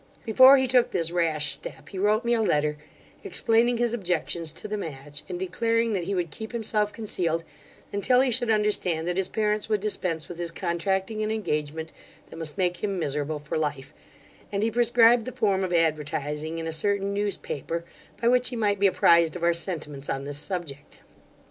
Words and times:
Before 0.25 0.57
he 0.57 0.65
took 0.67 0.89
this 0.89 1.11
rash 1.11 1.51
step, 1.51 1.89
he 1.89 1.99
wrote 1.99 2.25
me 2.25 2.33
a 2.33 2.41
letter, 2.41 2.75
explaining 3.23 3.77
his 3.77 3.93
objections 3.93 4.51
to 4.53 4.67
the 4.67 4.75
match, 4.75 5.21
and 5.29 5.37
declaring, 5.39 5.93
that 5.93 6.05
he 6.05 6.15
would 6.15 6.31
keep 6.31 6.53
himself 6.53 6.91
concealed 6.91 7.43
until 7.93 8.19
he 8.21 8.31
should 8.31 8.49
understand 8.49 9.07
that 9.07 9.17
his 9.17 9.27
parents 9.27 9.69
would 9.69 9.79
dispense 9.79 10.27
with 10.27 10.39
his 10.39 10.49
contracting 10.49 11.21
an 11.21 11.29
engagement 11.29 11.91
that 12.31 12.37
must 12.39 12.57
make 12.57 12.77
him 12.83 12.97
miserable 12.97 13.37
for 13.37 13.59
life, 13.59 13.93
and 14.51 14.63
he 14.63 14.71
prescribed 14.71 15.25
the 15.25 15.31
form 15.31 15.63
of 15.63 15.71
advertising 15.71 16.57
in 16.57 16.65
a 16.65 16.71
certain 16.71 17.13
newspaper, 17.13 17.85
by 18.19 18.27
which 18.27 18.49
he 18.49 18.55
might 18.55 18.79
be 18.79 18.87
apprized 18.87 19.35
of 19.35 19.43
our 19.43 19.53
sentiments 19.53 20.09
on 20.09 20.23
this 20.25 20.39
subject. 20.39 20.97